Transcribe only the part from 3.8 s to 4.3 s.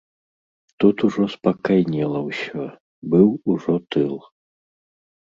тыл.